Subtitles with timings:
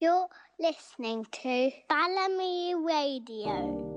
[0.00, 0.28] You're
[0.60, 3.87] listening to Balamii Radio.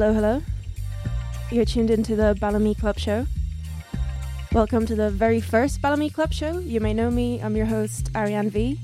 [0.00, 0.42] Hello, hello.
[1.50, 3.26] You're tuned into the Balamii Club Show.
[4.50, 6.58] Welcome to the very first Balamii Club Show.
[6.58, 8.80] You may know me, I'm your host, Ariane V.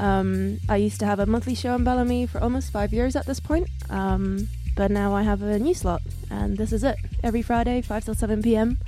[0.00, 3.26] Um, I used to have a monthly show in Balamii for almost five years at
[3.26, 6.02] this point, um, but now I have a new slot,
[6.32, 6.96] and this is it.
[7.22, 8.78] Every Friday, 5 till 7 pm.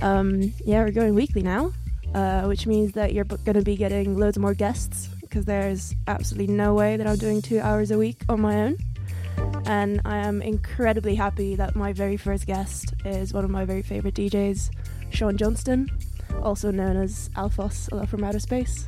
[0.00, 1.72] Um, yeah, we're going weekly now,
[2.14, 6.54] uh, which means that you're going to be getting loads more guests, because there's absolutely
[6.54, 8.76] no way that I'm doing two hours a week on my own
[9.72, 13.80] and I am incredibly happy that my very first guest is one of my very
[13.80, 14.70] favorite DJs,
[15.10, 15.88] Sean Johnston,
[16.42, 18.86] also known as Alphos, lot from outer space.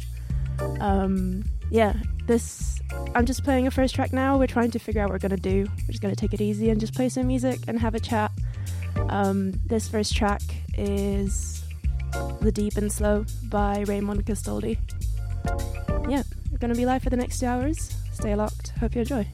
[0.80, 1.94] Um, yeah,
[2.26, 2.82] this
[3.14, 4.36] I'm just playing a first track now.
[4.36, 5.66] We're trying to figure out what we're gonna do.
[5.84, 8.30] We're just gonna take it easy and just play some music and have a chat.
[9.08, 10.42] Um, this first track
[10.76, 11.64] is
[12.42, 14.76] The Deep and Slow by Raymond Castoldi.
[16.10, 17.90] Yeah, we're gonna be live for the next two hours.
[18.12, 18.74] Stay locked.
[18.80, 19.26] Hope you enjoy.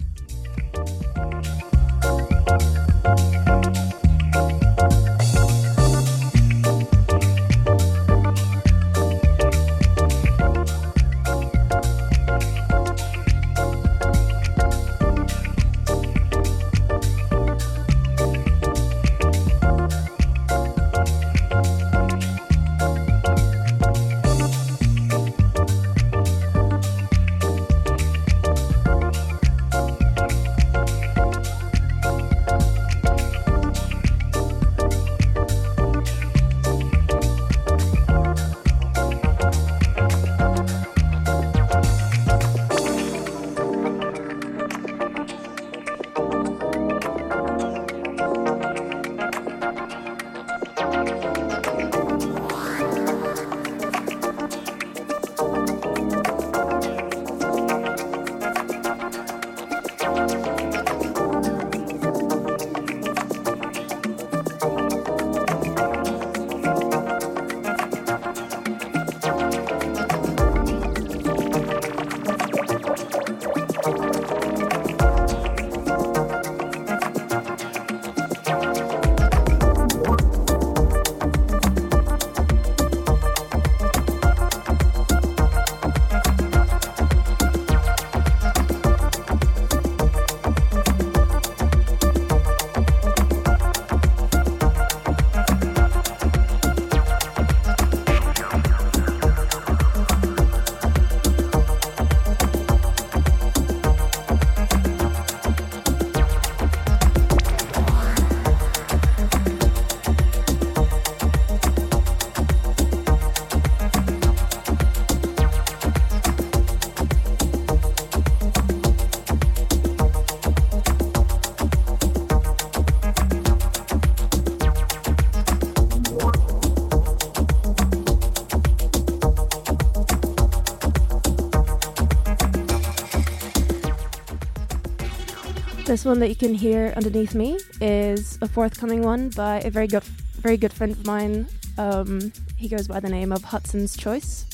[135.91, 139.89] This one that you can hear underneath me is a forthcoming one by a very
[139.89, 140.05] good,
[140.39, 141.49] very good friend of mine.
[141.79, 144.47] Um, he goes by the name of Hudson's Choice.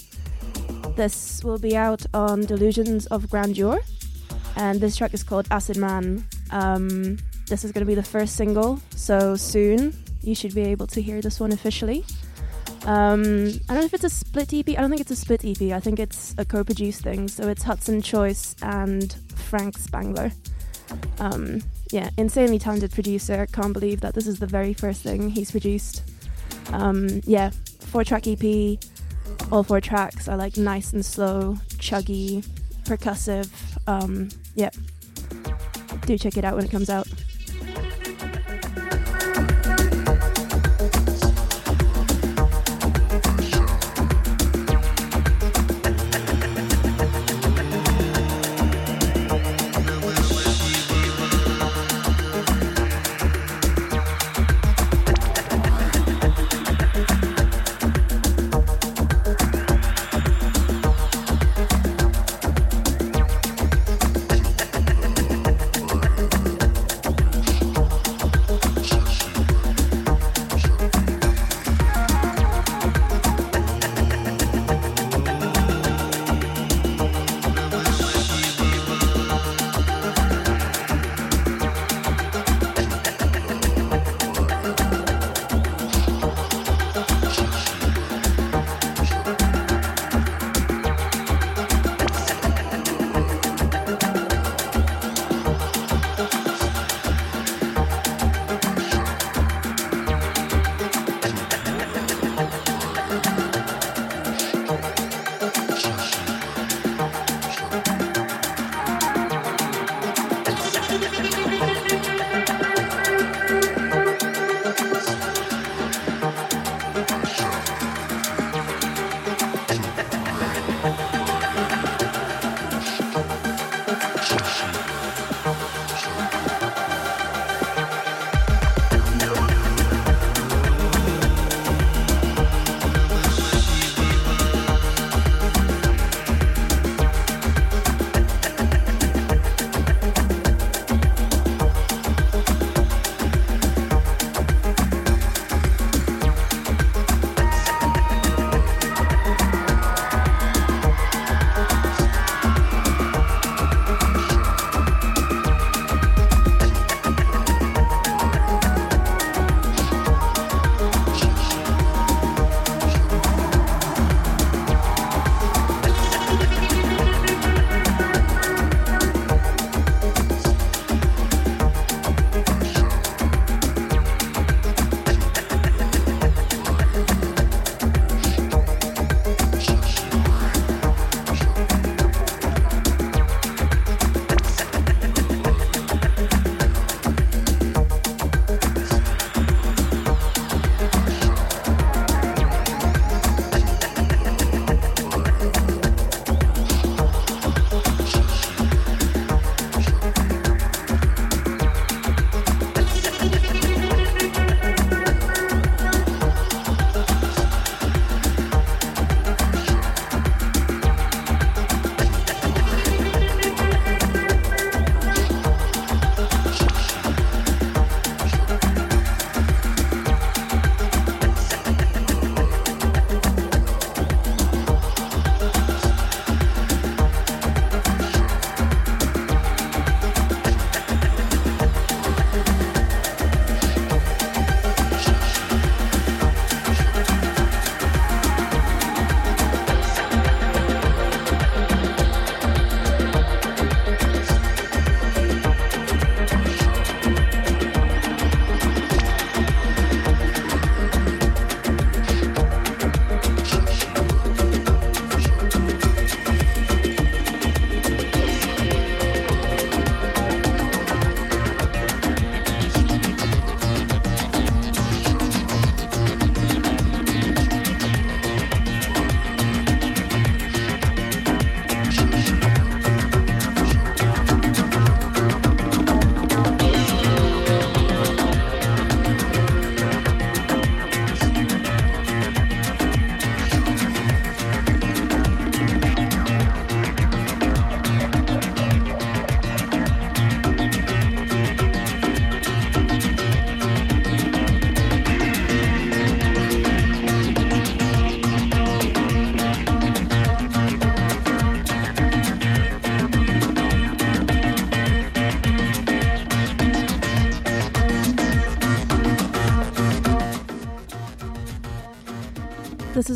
[0.97, 3.81] This will be out on Delusions of Grandeur,
[4.57, 6.25] and this track is called Acid Man.
[6.53, 7.19] Um,
[7.49, 11.03] this is going to be the first single, so soon you should be able to
[11.03, 12.03] hear this one officially.
[12.87, 14.71] Um, I don't know if it's a split EP.
[14.71, 15.71] I don't think it's a split EP.
[15.71, 17.29] I think it's a co-produced thing.
[17.29, 20.33] So it's Hudson Choice and Frank Spangler.
[21.19, 23.47] Um, yeah, insanely talented producer.
[23.53, 26.03] Can't believe that this is the very first thing he's produced.
[26.73, 28.79] Um, yeah, four-track EP.
[29.51, 32.47] All four tracks are like nice and slow, chuggy,
[32.85, 33.51] percussive.
[33.87, 34.71] Um, yeah,
[36.07, 37.07] do check it out when it comes out.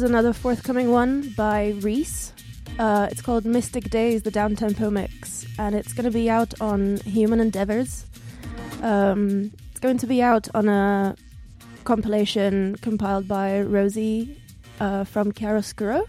[0.02, 2.32] Is another forthcoming one by Reese.
[2.78, 6.96] Uh, it's called Mystic Days, the Downtempo Mix, and it's going to be out on
[7.04, 8.06] Human Endeavors.
[8.80, 11.16] Um, it's going to be out on a
[11.84, 14.40] compilation compiled by Rosie
[14.80, 16.06] uh, from Chiaroscuro,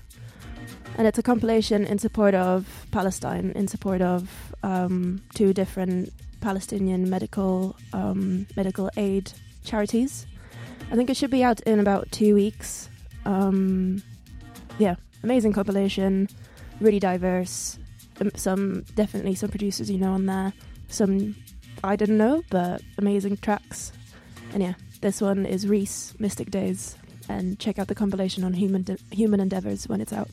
[0.98, 7.10] and it's a compilation in support of Palestine, in support of um, two different Palestinian
[7.10, 9.34] medical um, medical aid
[9.66, 10.28] charities.
[10.90, 12.88] I think it should be out in about two weeks.
[13.26, 14.02] Um,
[14.80, 16.28] yeah, amazing compilation,
[16.80, 17.78] really diverse.
[18.20, 20.54] Um, some definitely some producers you know on there.
[20.90, 21.36] Some
[21.84, 23.92] I didn't know, but amazing tracks.
[24.54, 26.98] And yeah, this one is Reese Mystic Days,
[27.30, 30.30] and check out the compilation on Human De- Human Endeavors when it's out.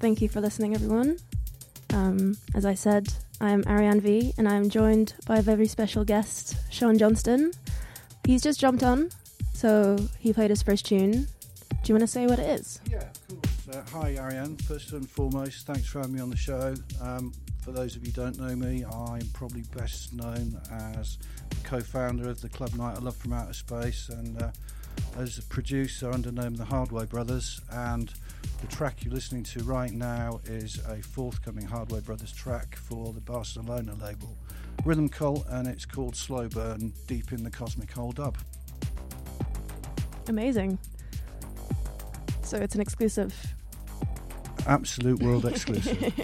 [0.00, 1.18] Thank you for listening, everyone.
[1.92, 6.56] Um, as I said, I'm Ariane V, and I'm joined by a very special guest,
[6.70, 7.52] Sean Johnston.
[8.24, 9.10] He's just jumped on,
[9.52, 11.12] so he played his first tune.
[11.12, 12.80] Do you want to say what it is?
[12.90, 13.76] Yeah, of course.
[13.76, 14.56] Uh, hi, Ariane.
[14.56, 16.74] First and foremost, thanks for having me on the show.
[17.00, 17.32] Um,
[17.62, 20.58] for those of you who don't know me, I'm probably best known
[20.96, 21.18] as
[21.62, 24.50] co-founder of the club Night of Love from Outer Space and uh,
[25.18, 27.60] as a producer under the name the Hardway Brothers.
[27.70, 28.12] And
[28.60, 33.20] the track you're listening to right now is a forthcoming Hardway Brothers track for the
[33.20, 34.36] Barcelona label,
[34.84, 38.36] Rhythm Cult, and it's called Slow Burn, Deep in the Cosmic Hole Dub.
[40.28, 40.78] Amazing.
[42.42, 43.34] So it's an exclusive.
[44.66, 45.98] Absolute world exclusive.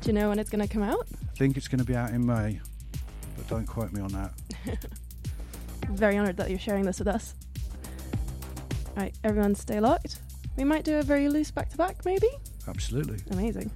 [0.00, 1.06] Do you know when it's going to come out?
[1.12, 2.60] I think it's going to be out in May,
[3.36, 4.32] but don't quote me on that.
[5.90, 7.34] Very honoured that you're sharing this with us.
[8.96, 10.20] Right, everyone stay locked.
[10.58, 12.26] We might do a very loose back to back, maybe?
[12.66, 13.18] Absolutely.
[13.30, 13.70] Amazing.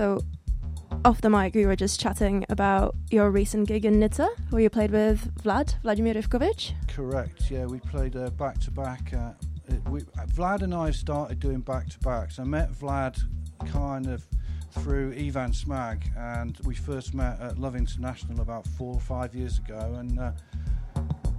[0.00, 0.24] So,
[1.04, 4.70] off the mic, we were just chatting about your recent gig in Nitsa, where you
[4.70, 6.72] played with Vlad, Vladimir Ivkovic.
[6.88, 7.50] Correct.
[7.50, 9.12] Yeah, we played uh, back to back.
[9.12, 9.32] uh,
[9.68, 12.38] uh, Vlad and I started doing back to backs.
[12.38, 13.20] I met Vlad
[13.66, 14.26] kind of
[14.78, 19.58] through Ivan Smagghe, and we first met at Love International about four or five years
[19.58, 19.96] ago.
[19.98, 20.32] And uh,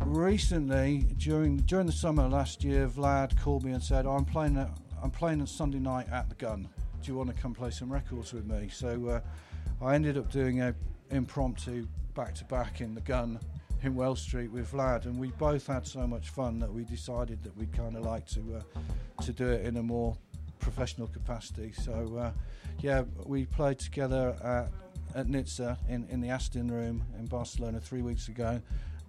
[0.01, 4.57] recently, during during the summer last year, Vlad called me and said, "I'm playing.
[4.57, 4.69] At,
[5.01, 6.67] I'm playing on Sunday night at the Gun.
[7.01, 10.31] Do you want to come play some records with me?" So uh, I ended up
[10.31, 10.75] doing a
[11.09, 13.39] impromptu back to back in the Gun
[13.83, 17.43] in Wells Street with Vlad, and we both had so much fun that we decided
[17.43, 20.15] that we'd kind of like to uh, to do it in a more
[20.59, 21.71] professional capacity.
[21.71, 22.31] So uh,
[22.79, 28.03] yeah, we played together at, at Nitsa in, in the Aston Room in Barcelona three
[28.03, 28.61] weeks ago,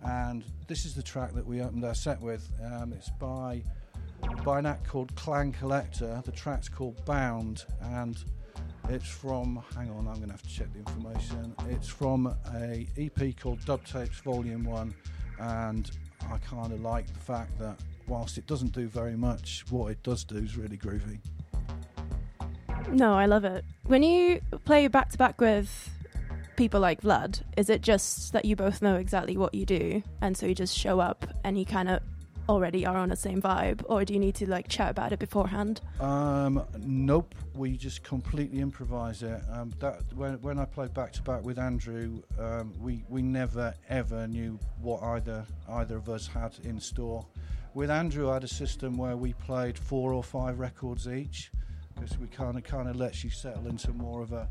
[0.05, 2.51] and this is the track that we opened our set with.
[2.65, 3.63] Um, it's by
[4.45, 6.23] by an act called Clan Collector.
[6.25, 8.23] The track's called Bound, and
[8.89, 9.63] it's from.
[9.77, 11.55] Hang on, I'm going to have to check the information.
[11.69, 14.95] It's from a EP called Dub Tapes Volume One,
[15.39, 15.91] and
[16.31, 20.03] I kind of like the fact that whilst it doesn't do very much, what it
[20.03, 21.19] does do is really groovy.
[22.91, 23.65] No, I love it.
[23.87, 25.91] When you play back to back with
[26.57, 30.37] people like Vlad, is it just that you both know exactly what you do, and
[30.37, 32.03] so you just show up and you kind of
[32.49, 35.19] already are on the same vibe, or do you need to like chat about it
[35.19, 35.81] beforehand?
[36.01, 39.43] Um, nope, we just completely improvise it.
[39.51, 43.75] Um, that when when I played back to back with Andrew, um, we we never
[43.89, 47.27] ever knew what either either of us had in store.
[47.75, 51.51] With Andrew, I had a system where we played four or five records each,
[51.95, 54.49] because we kind of kind of lets you settle into more of a,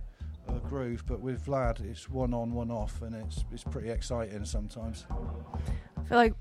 [0.48, 1.04] a groove.
[1.06, 5.06] But with Vlad, it's one on, one off, and it's it's pretty exciting sometimes.
[5.98, 6.34] I feel like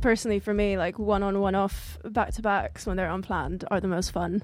[0.00, 3.80] personally for me, like one on one off back to backs when they're unplanned are
[3.80, 4.42] the most fun.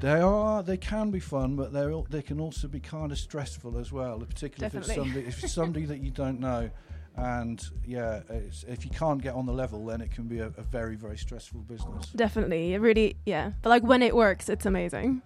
[0.00, 0.62] They are.
[0.62, 4.18] They can be fun, but they they can also be kind of stressful as well.
[4.20, 6.70] Particularly if it's somebody if it's somebody that you don't know,
[7.16, 10.46] and yeah, it's, if you can't get on the level, then it can be a,
[10.46, 12.06] a very very stressful business.
[12.08, 13.52] Definitely, it really, yeah.
[13.62, 15.22] But like when it works, it's amazing.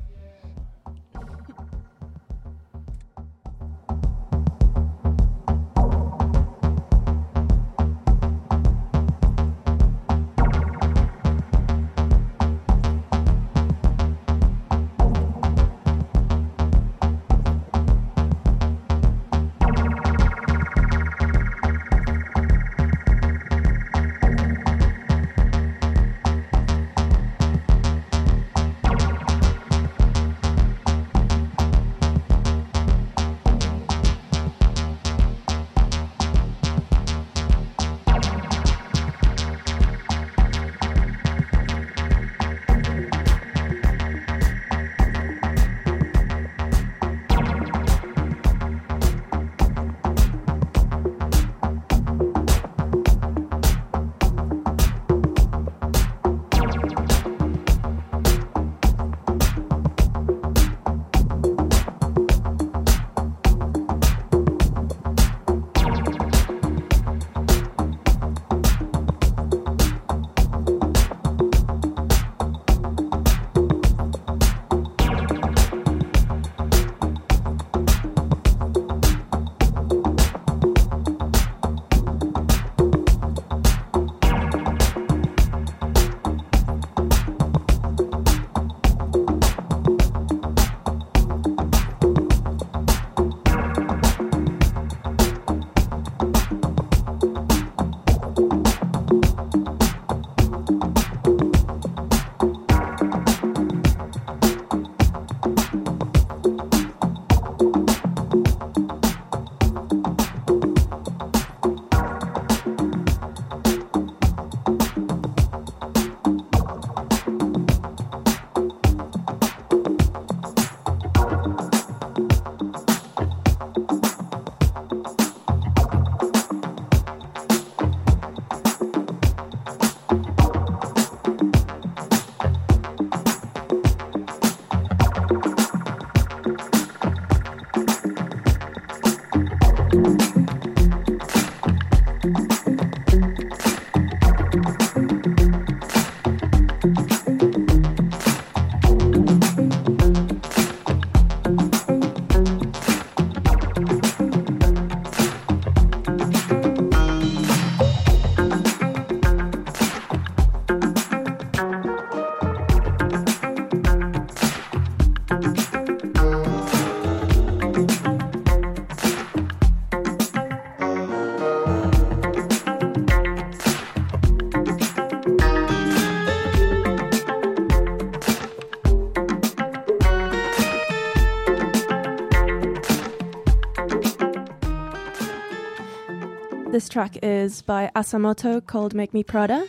[186.88, 189.66] This track is by ASA MOTO called Make Me Prada.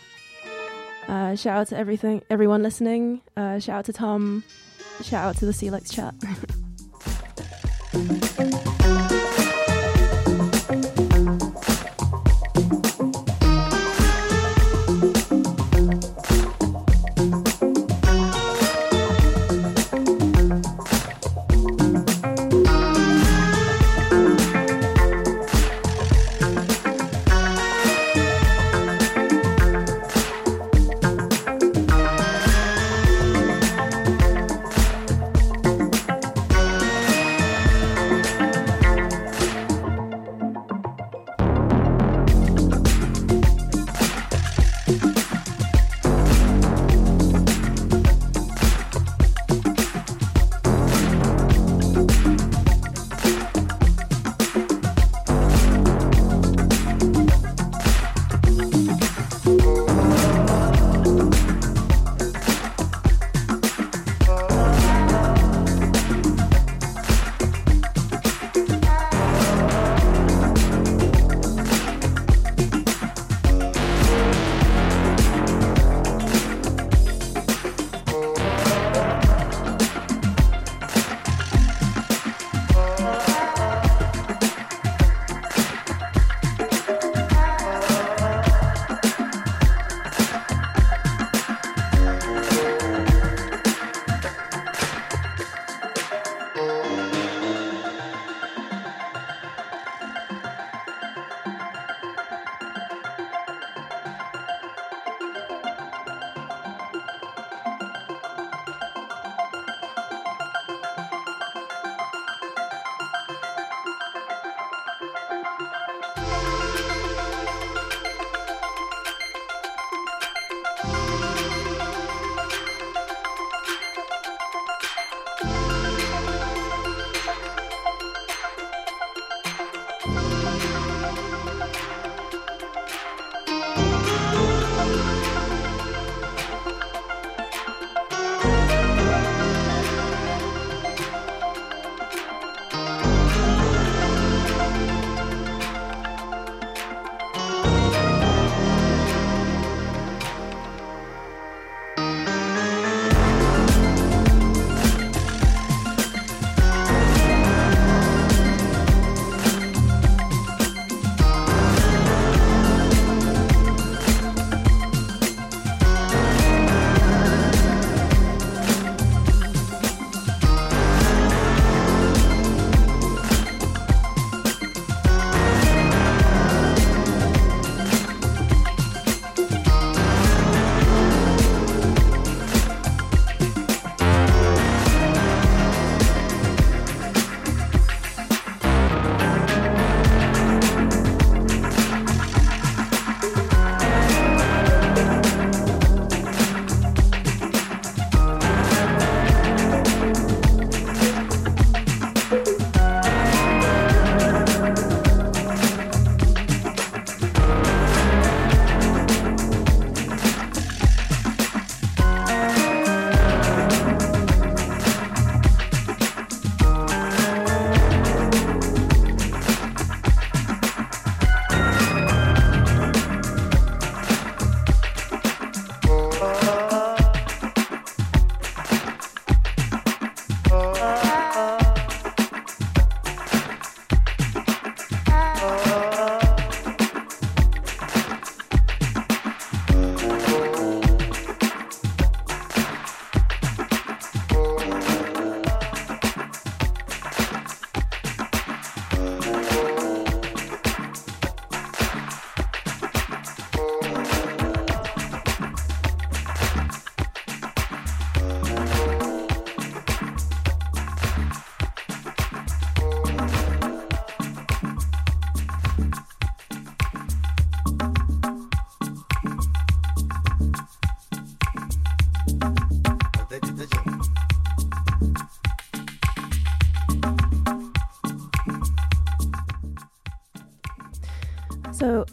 [1.06, 3.20] Uh, shout out to everything, everyone listening.
[3.36, 4.42] Uh, shout out to Tom.
[5.02, 6.14] Shout out to the Celex chat.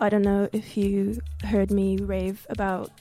[0.07, 2.91] I don't know if you heard me rave about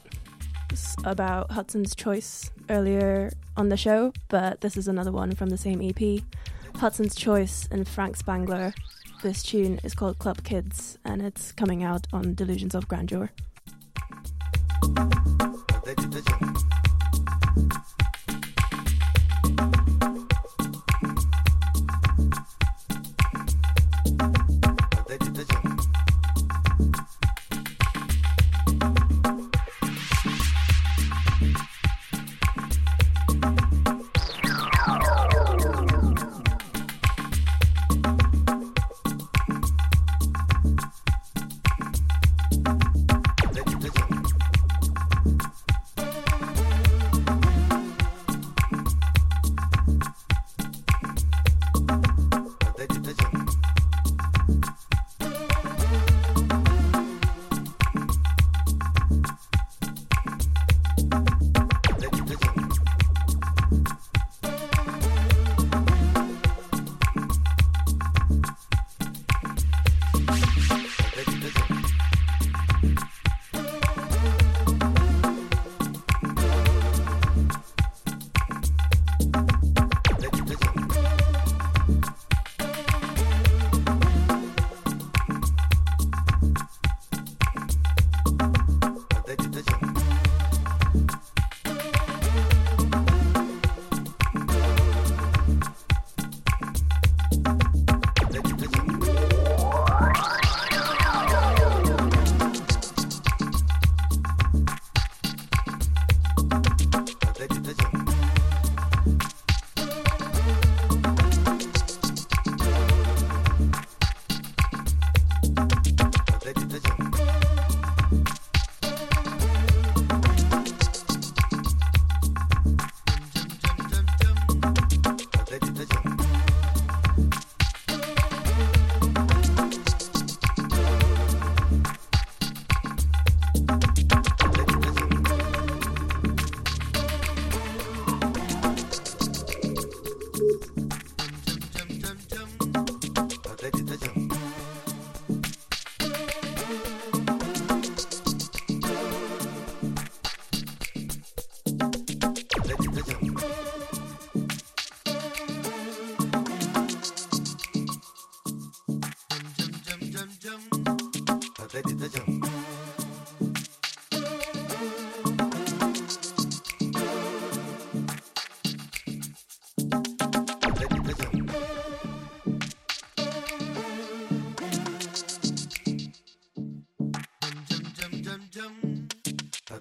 [1.05, 5.81] about Hudson's Choice earlier on the show, but this is another one from the same
[5.81, 6.21] EP.
[6.75, 8.75] Hudson's Choice and Frank Spangler
[9.23, 13.31] This tune is called Club Kids and it's coming out on Delusions of Grandeur.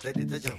[0.06, 0.55] Lên.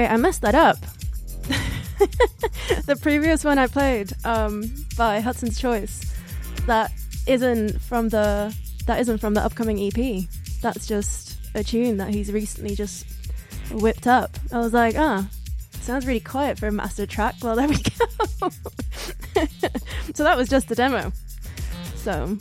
[0.00, 0.78] Okay, I messed that up.
[2.86, 4.64] the previous one I played um,
[4.96, 6.10] by Hudson's Choice,
[6.64, 6.90] that
[7.26, 10.24] isn't from the that isn't from the upcoming EP.
[10.62, 13.04] That's just a tune that he's recently just
[13.72, 14.38] whipped up.
[14.50, 15.28] I was like, ah,
[15.82, 17.34] sounds really quiet for a master track.
[17.42, 17.76] Well, there we
[18.40, 18.48] go.
[20.14, 21.12] so that was just the demo.
[21.96, 22.38] So,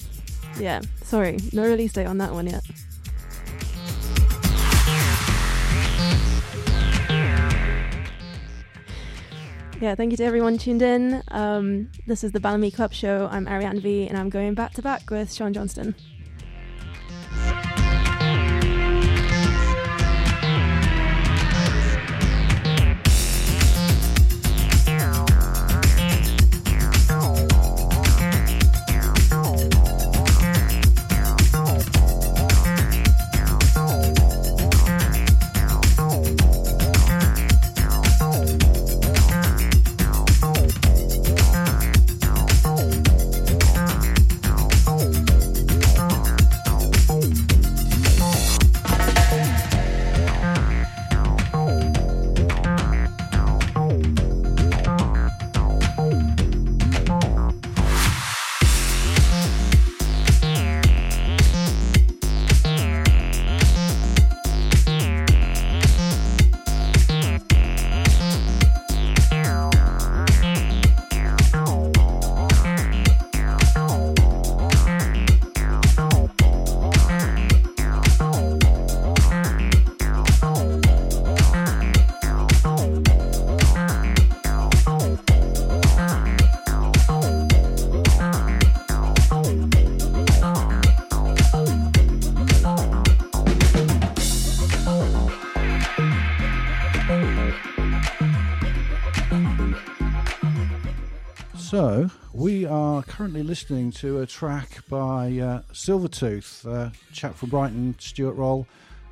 [0.57, 2.64] yeah, sorry, no release date on that one yet.
[9.82, 11.23] Yeah, thank you to everyone tuned in.
[11.30, 13.30] Um, this is the Balamii Club Show.
[13.32, 15.95] I'm Ariane V, and I'm going back to back with Sean Johnston.
[103.20, 108.65] Currently listening to a track by uh, Silvertooth, a chap from Brighton, Stuart Roll.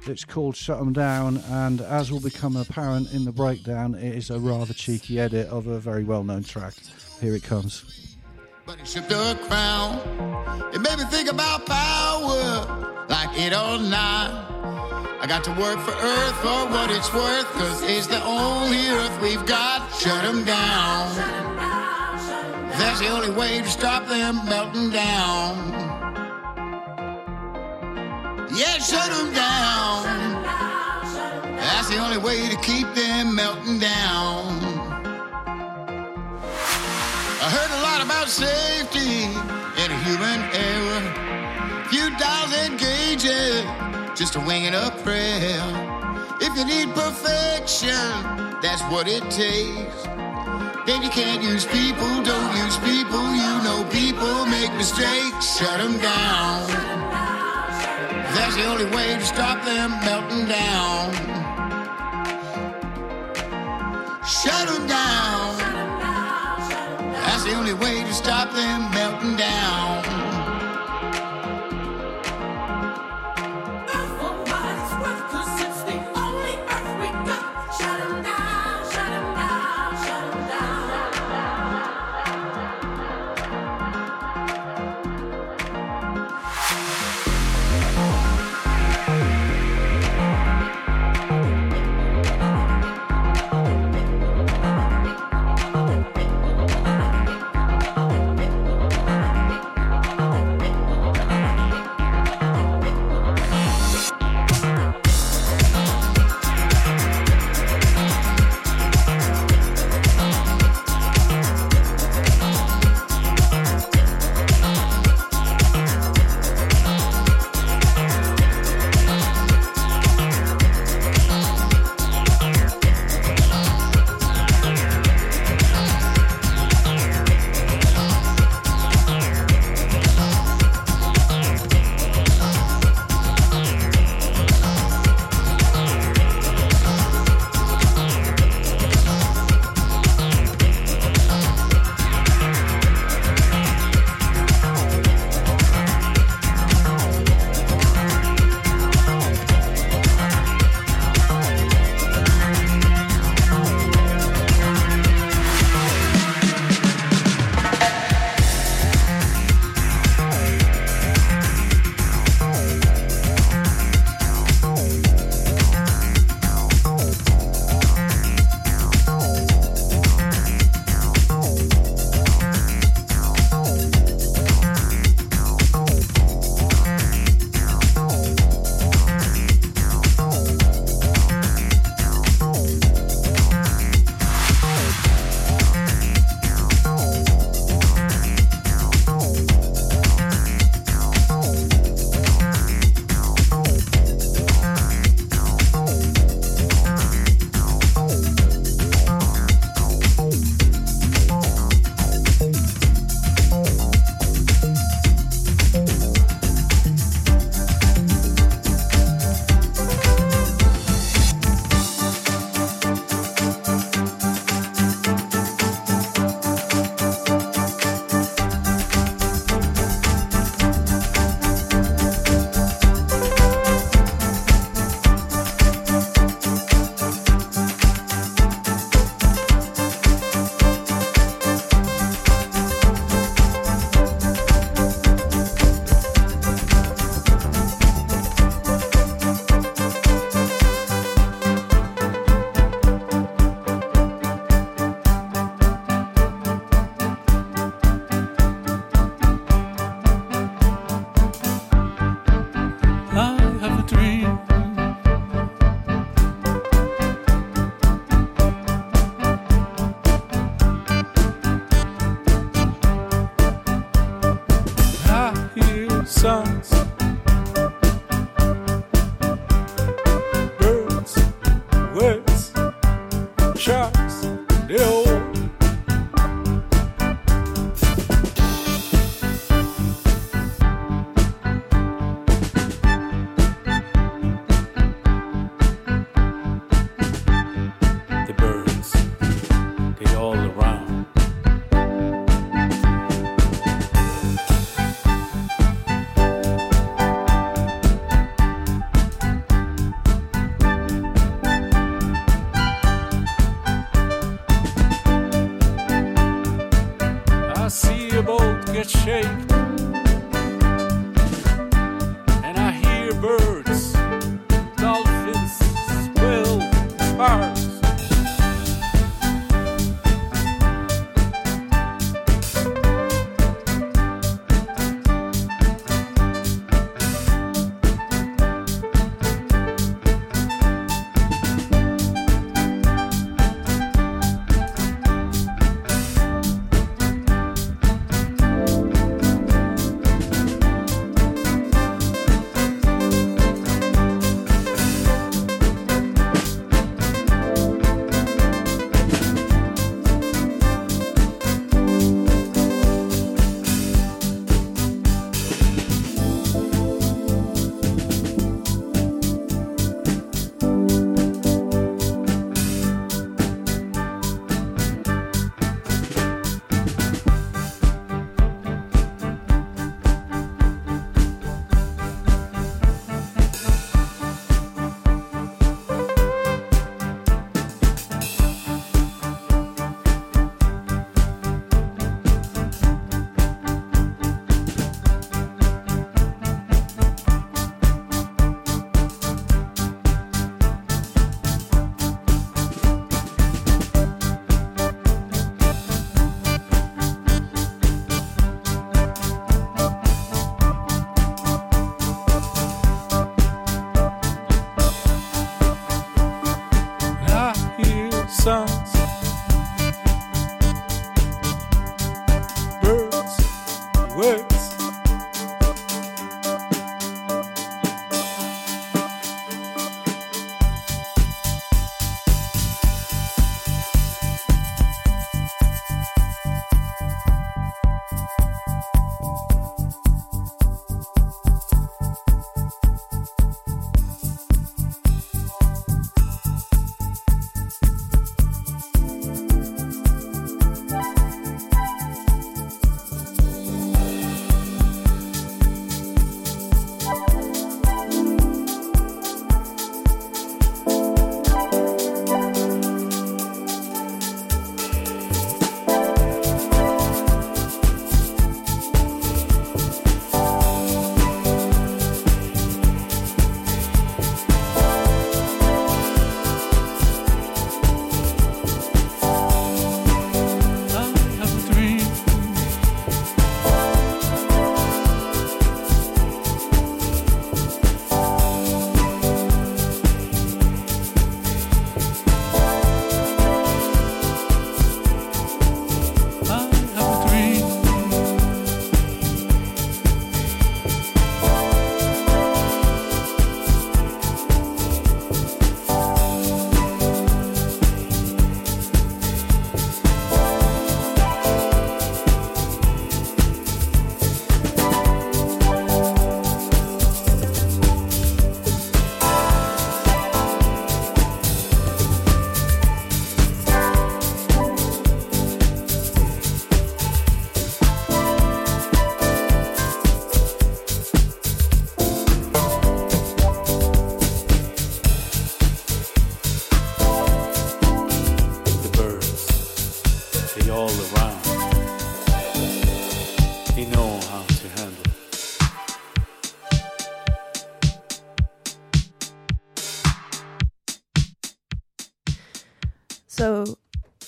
[0.05, 4.29] It's called Shut 'em Down, and as will become apparent in the breakdown, it is
[4.29, 6.73] a rather cheeky edit of a very well known track.
[7.19, 8.15] Here it comes.
[8.65, 9.99] But he shook the crown.
[10.73, 14.49] It made me think about power, like it or not.
[15.19, 19.21] I got to work for Earth for what it's worth, cause it's the only Earth
[19.21, 19.93] we've got.
[19.99, 22.06] Shut 'em down.
[22.77, 25.55] That's the only way to stop them melting down.
[28.53, 30.43] Yeah, shut them down.
[31.57, 34.59] That's the only way to keep them melting down.
[37.39, 39.25] I heard a lot about safety
[39.81, 41.87] and human error.
[41.89, 45.61] Few dials and gauges just a wing and a prayer.
[46.41, 47.91] If you need perfection,
[48.61, 50.26] that's what it takes.
[50.87, 53.35] Then you can't use people, don't use people.
[53.35, 55.57] You know people make mistakes.
[55.57, 56.65] Shut them down.
[58.33, 61.11] That's the only way to stop them melting down.
[64.25, 65.57] Shut them down.
[67.11, 70.06] That's the only way to stop them melting down.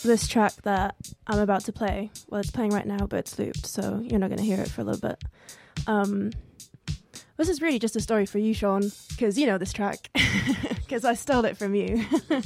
[0.10, 0.96] This track that
[1.28, 4.32] I'm about to play, well, it's playing right now, but it's looped, so you're not
[4.32, 5.24] going to hear it for a little bit.
[5.86, 6.32] Um,
[7.38, 10.10] this is really just a story for you, Sean, because you know this track,
[10.78, 11.98] because I stole it from you.
[12.28, 12.40] yeah,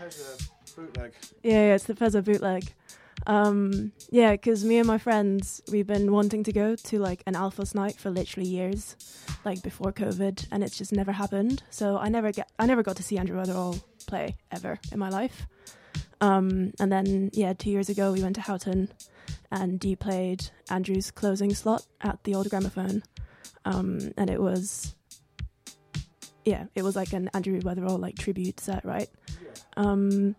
[0.00, 1.14] Pezza bootleg.
[1.42, 2.72] Yeah, yeah, it's the Fezzo bootleg.
[3.26, 7.34] Um, yeah, because me and my friends, we've been wanting to go to like an
[7.34, 8.94] ALFOS night for literally years,
[9.44, 11.64] like before COVID, and it's just never happened.
[11.70, 15.08] So I never get, I never got to see Andrew Weatherall play ever in my
[15.08, 15.48] life.
[16.20, 18.90] Um, and then yeah, two years ago we went to Houghton,
[19.50, 23.02] and he played Andrew's closing slot at the old gramophone,
[23.64, 24.94] um, and it was,
[26.44, 29.08] yeah, it was like an Andrew Weatherall like tribute set, right?
[29.76, 30.36] Um,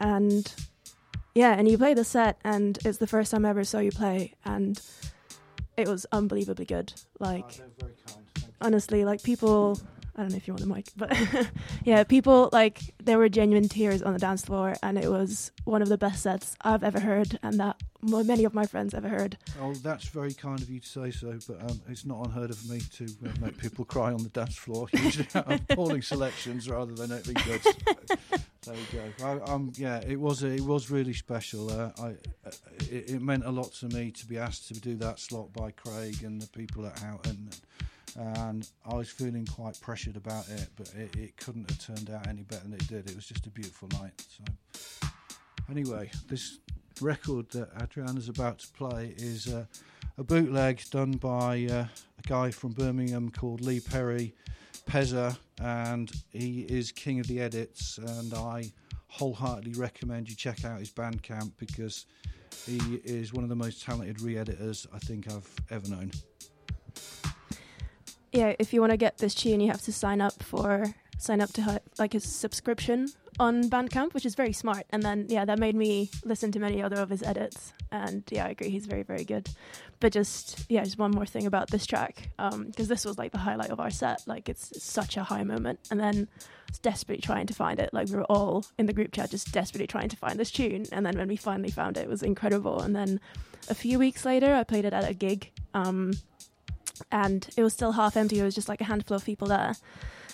[0.00, 0.52] and
[1.34, 3.90] yeah, and you play the set, and it's the first time I ever saw you
[3.90, 4.80] play, and
[5.76, 6.92] it was unbelievably good.
[7.18, 8.26] Like, kind.
[8.60, 9.80] Honestly, like people.
[10.16, 11.16] I don't know if you want the mic, but
[11.84, 15.80] yeah, people like there were genuine tears on the dance floor, and it was one
[15.80, 19.38] of the best sets I've ever heard, and that many of my friends ever heard.
[19.60, 22.68] Oh, that's very kind of you to say so, but um, it's not unheard of
[22.68, 24.86] me to uh, make people cry on the dance floor.
[24.92, 28.40] Usually, appalling selections rather than it being good.
[28.64, 29.26] There we go.
[29.26, 31.70] I, um, yeah, it was it was really special.
[31.70, 32.06] Uh, I
[32.46, 32.50] uh,
[32.90, 35.72] it, it meant a lot to me to be asked to do that slot by
[35.72, 37.50] Craig and the people at Houghton.
[38.20, 42.42] I was feeling quite pressured about it, but it, it couldn't have turned out any
[42.42, 43.08] better than it did.
[43.08, 44.24] It was just a beautiful night.
[44.28, 45.08] So,
[45.70, 46.58] anyway, this
[47.00, 49.64] record that Adriana's about to play is uh,
[50.18, 51.86] a bootleg done by uh,
[52.18, 54.34] a guy from Birmingham called Lee Perry,
[54.86, 57.98] Pezza, and he is king of the edits.
[57.98, 58.72] And I
[59.08, 62.06] wholeheartedly recommend you check out his Bandcamp because
[62.66, 66.12] he is one of the most talented re-editors I think I've ever known.
[68.32, 71.40] Yeah, if you want to get this tune, you have to sign up for sign
[71.40, 73.06] up to ha- like a subscription
[73.38, 74.84] on Bandcamp, which is very smart.
[74.90, 77.72] And then yeah, that made me listen to many other of his edits.
[77.92, 79.48] And yeah, I agree, he's very very good.
[80.00, 83.38] But just yeah, just one more thing about this track, because this was like the
[83.38, 84.22] highlight of our set.
[84.26, 86.26] Like it's such a high moment, and then
[86.80, 87.92] desperately trying to find it.
[87.92, 90.86] Like we were all in the group chat, just desperately trying to find this tune.
[90.90, 92.80] And then when we finally found it, it was incredible.
[92.80, 93.20] And then
[93.68, 95.50] a few weeks later, I played it at a gig.
[95.74, 96.14] Um,
[97.10, 98.38] and it was still half empty.
[98.38, 99.74] It was just like a handful of people there.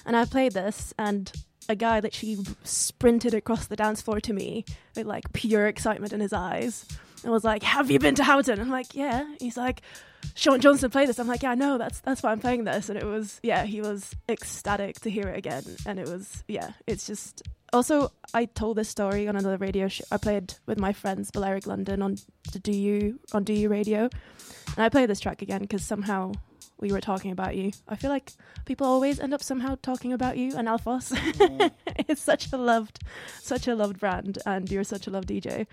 [0.06, 1.30] And I played this, and
[1.68, 4.64] a guy literally sprinted across the dance floor to me
[4.96, 6.86] with like pure excitement in his eyes
[7.22, 8.60] and was like, Have you been to Houghton?
[8.60, 9.26] I'm like, Yeah.
[9.40, 9.82] He's like,
[10.34, 11.18] Sean Johnston played this.
[11.18, 12.88] I'm like, Yeah, I know, that's that's why I'm playing this.
[12.88, 15.64] And it was yeah, he was ecstatic to hear it again.
[15.86, 17.42] And it was yeah, it's just
[17.72, 20.04] also I told this story on another radio show.
[20.10, 22.16] I played with my friends Balearic London on
[22.62, 24.08] Do You on Do You Radio.
[24.76, 26.32] And I played this track again because somehow
[26.80, 27.72] we were talking about you.
[27.88, 28.32] I feel like
[28.64, 31.12] people always end up somehow talking about you and ALFOS.
[32.08, 33.00] it's such a loved,
[33.40, 35.66] such a loved brand, and you're such a loved DJ.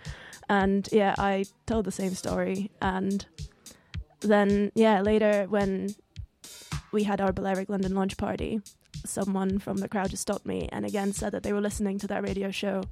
[0.50, 2.72] And yeah, I told the same story.
[2.82, 3.26] And
[4.22, 5.96] then yeah, later when
[6.92, 8.62] we had our Balearic London launch party,
[9.06, 12.08] someone from the crowd just stopped me and again said that they were listening to
[12.08, 12.84] that radio show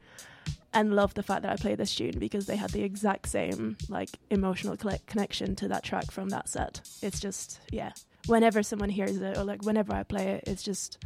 [0.74, 3.78] and loved the fact that I played this tune because they had the exact same
[3.90, 6.82] like emotional connection to that track from that set.
[7.02, 7.92] It's just yeah,
[8.28, 11.04] whenever someone hears it or like whenever I play it, it's just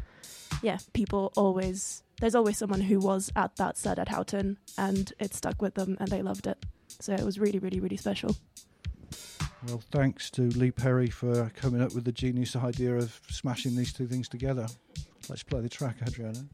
[0.61, 5.34] yeah, people always there's always someone who was at that set at Houghton and it
[5.34, 6.57] stuck with them and they loved it.
[6.99, 8.36] So it was really really really special.
[9.68, 13.91] Well, thanks to Lee Perry for coming up with the genius idea of smashing these
[13.91, 14.68] two things together.
[15.30, 16.45] Let's play the track, Adriana.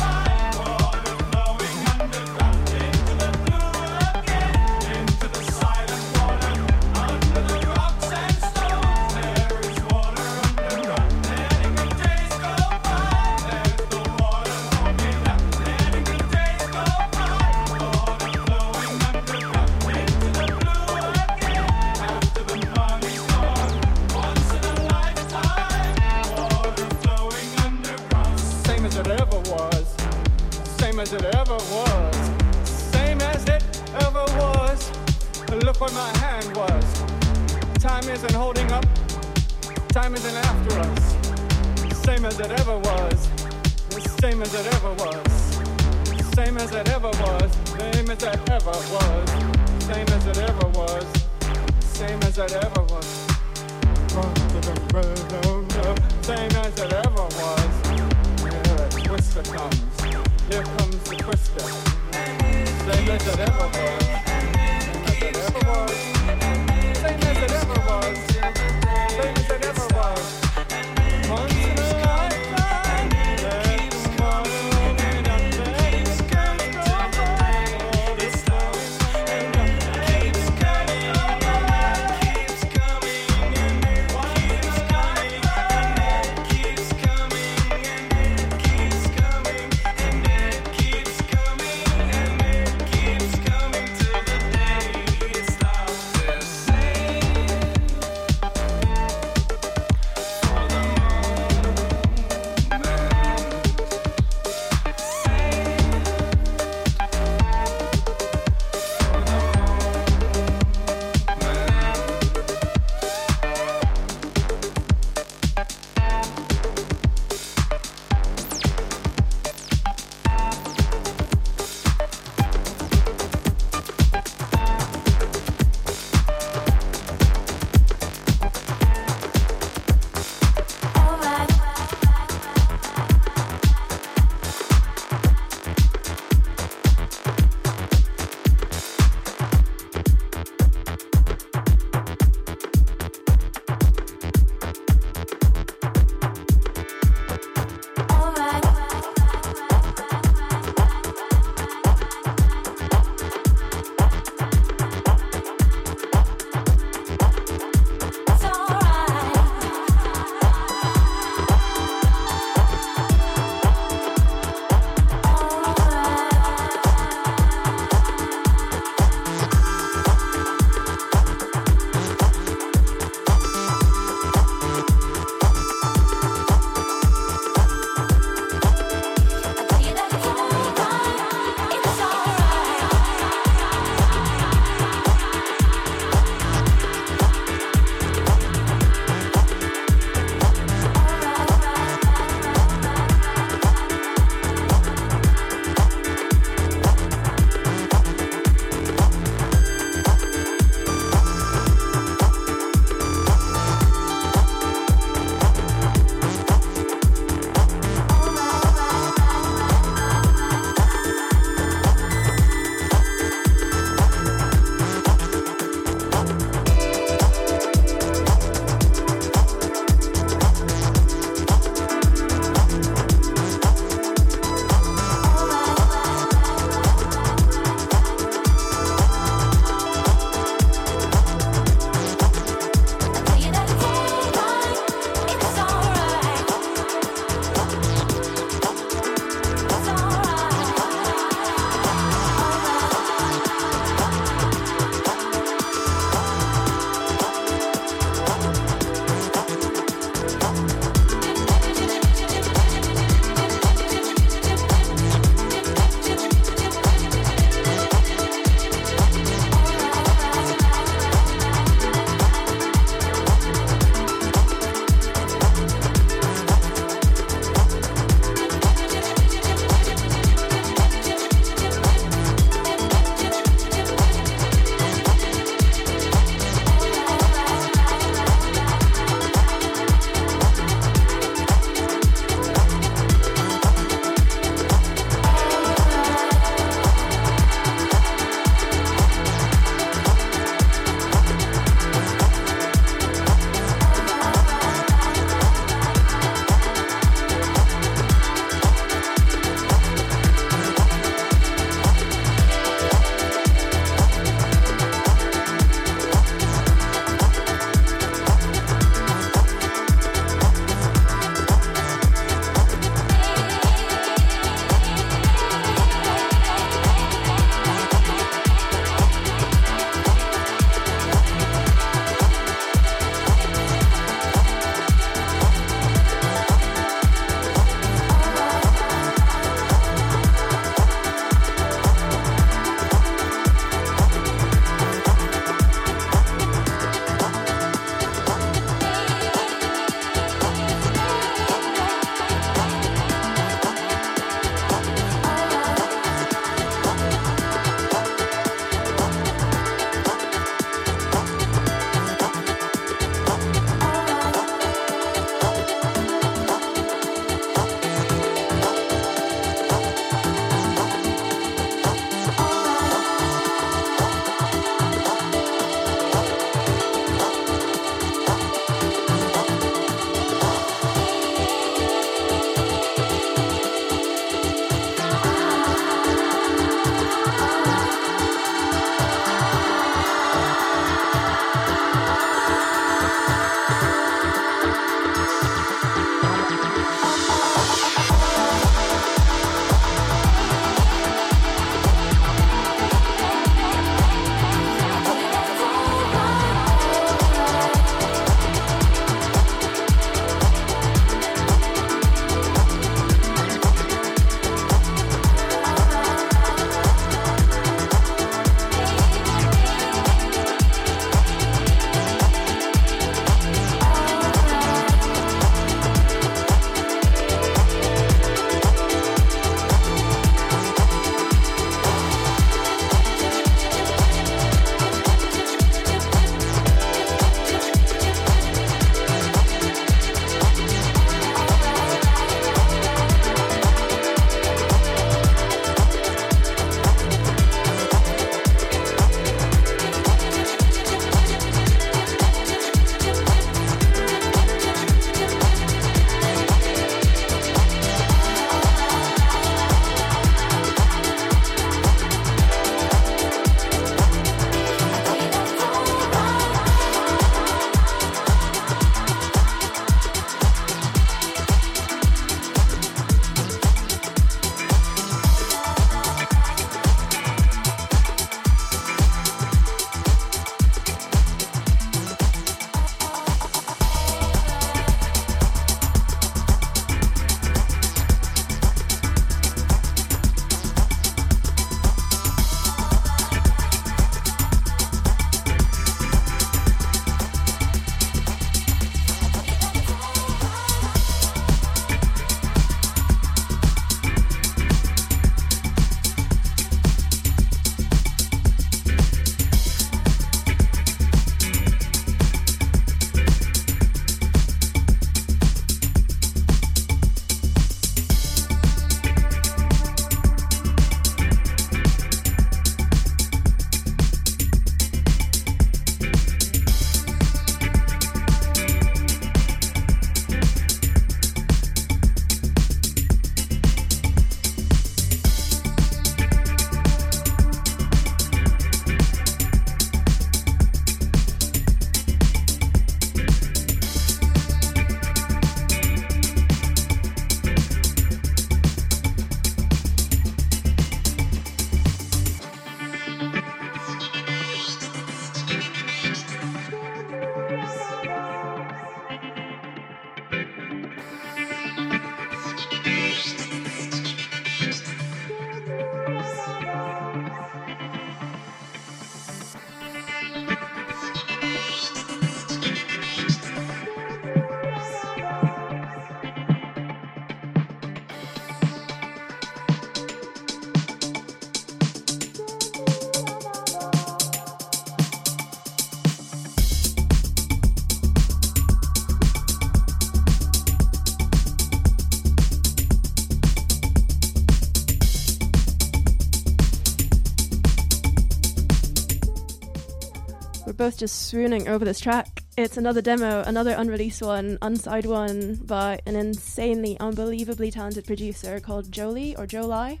[590.80, 592.42] Both just swooning over this track.
[592.56, 598.90] It's another demo, another unreleased one, unside one by an insanely, unbelievably talented producer called
[598.90, 600.00] Jolie or Jolie.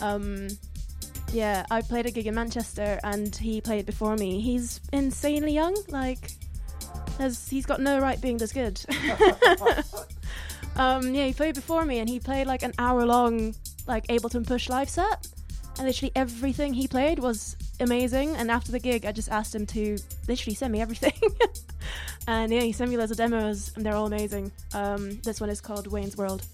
[0.00, 0.46] Um,
[1.32, 4.40] yeah, I played a gig in Manchester and he played before me.
[4.40, 6.30] He's insanely young, like,
[7.18, 8.80] has, he's got no right being this good.
[10.76, 13.56] um, yeah, he played before me and he played like an hour long,
[13.88, 15.21] like, Ableton Push live set.
[15.82, 18.36] And literally everything he played was amazing.
[18.36, 19.98] And after the gig, I just asked him to
[20.28, 21.12] literally send me everything.
[22.28, 24.52] and yeah, he sent me loads of demos, and they're all amazing.
[24.74, 26.46] Um, this one is called Wayne's World.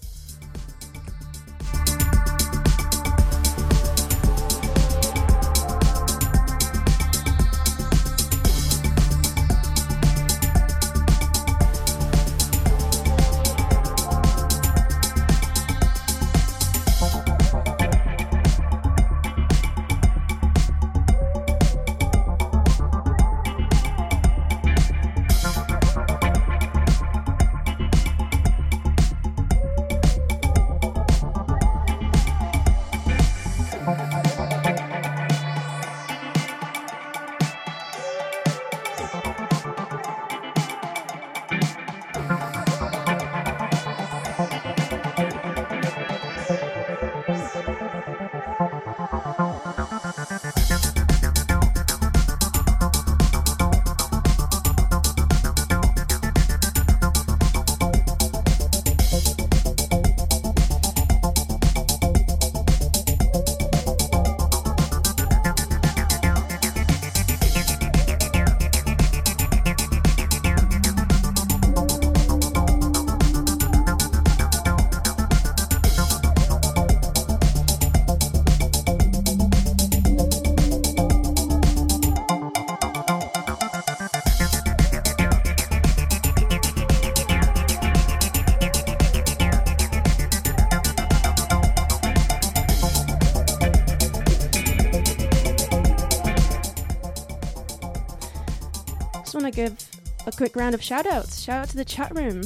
[100.39, 101.41] Quick round of shout outs.
[101.41, 102.43] Shout out to the chat room.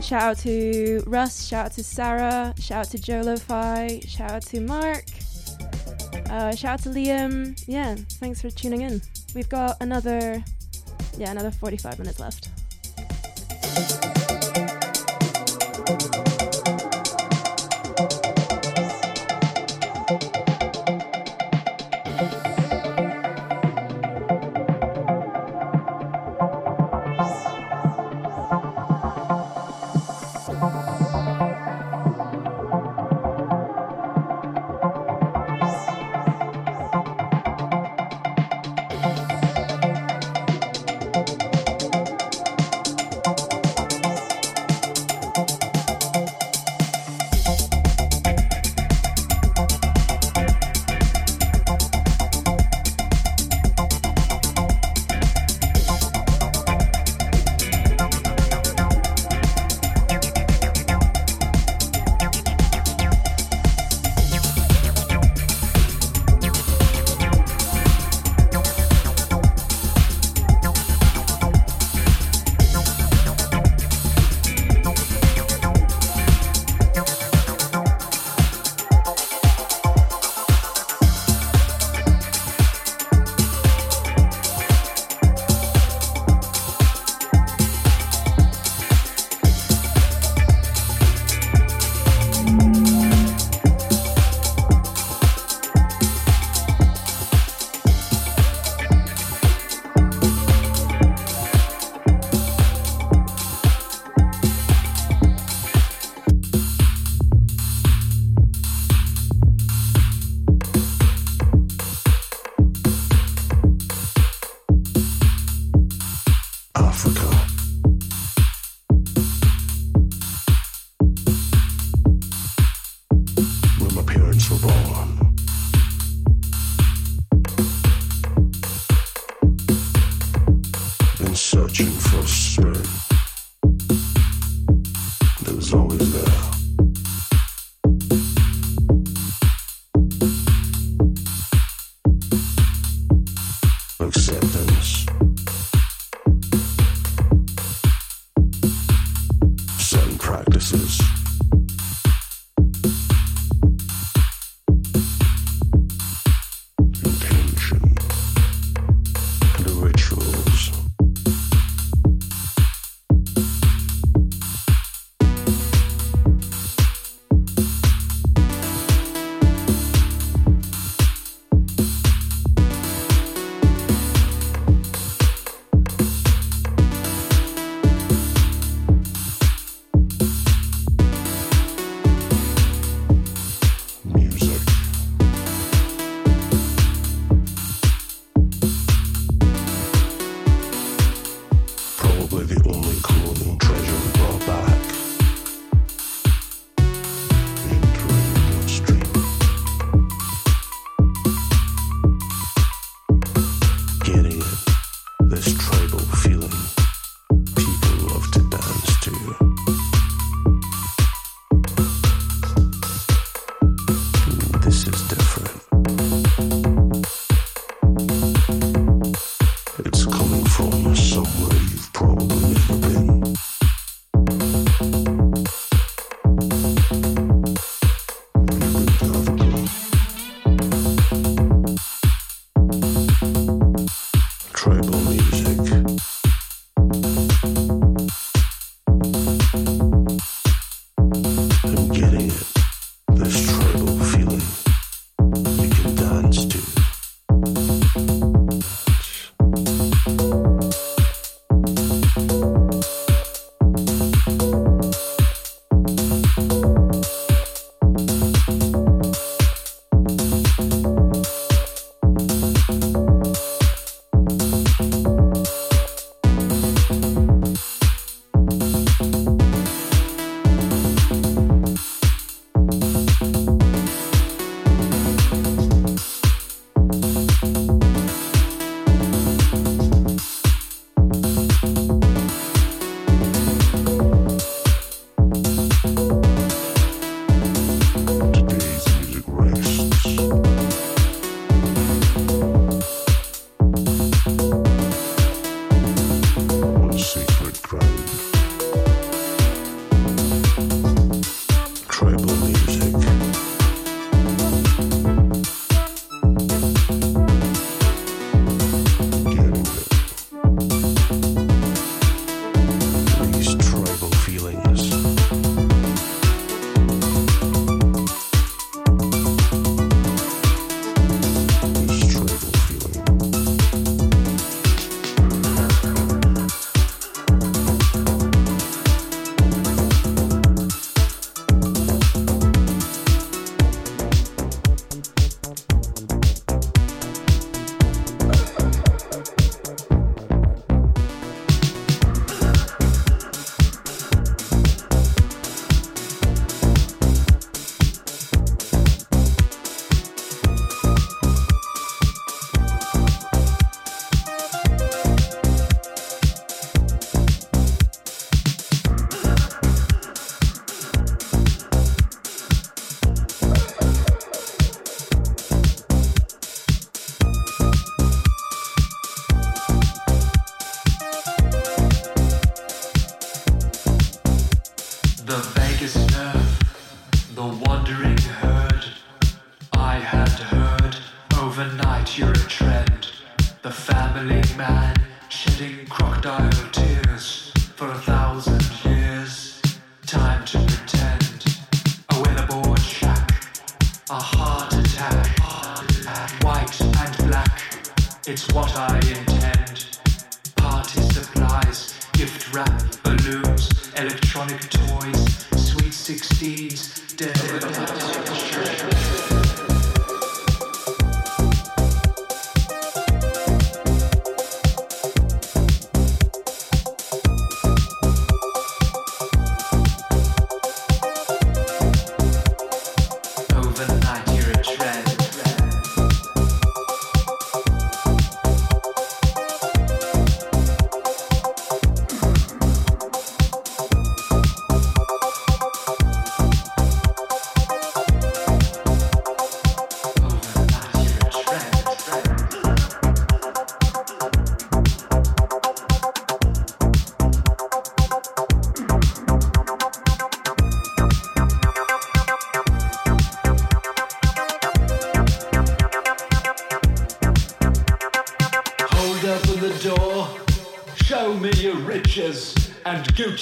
[0.00, 1.44] Shout out to Russ.
[1.44, 2.54] Shout out to Sarah.
[2.60, 3.98] Shout out to Joe Lo-Fi.
[4.06, 5.04] Shout out to Mark.
[6.30, 7.60] Uh, shout out to Liam.
[7.66, 9.02] Yeah, thanks for tuning in.
[9.34, 10.44] We've got another,
[11.18, 12.35] yeah, another 45 minutes left.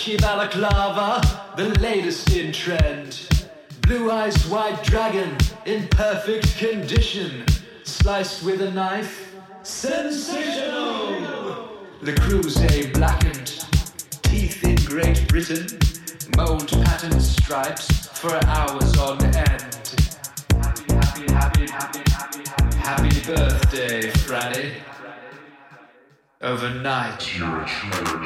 [0.05, 1.23] Key balaclava,
[1.57, 3.27] the latest in trend.
[3.81, 7.47] Blue eyes, white dragon, in perfect condition.
[7.85, 11.71] Sliced with a knife, sensational!
[12.03, 13.65] Le a blackened,
[14.25, 15.67] teeth in Great Britain,
[16.37, 19.95] mold pattern stripes for hours on end.
[20.51, 24.75] Happy, happy, happy, happy, happy, happy, happy birthday, Franny.
[26.43, 28.21] Overnight, you're a true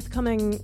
[0.00, 0.58] forthcoming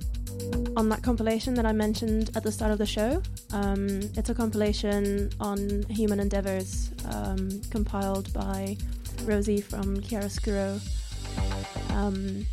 [0.78, 3.22] on that compilation that I mentioned at the start of the show.
[3.52, 8.78] Um, it's a compilation on human endeavors um, compiled by
[9.24, 10.80] Rosie from Chiaroscuro.
[11.90, 12.46] Um,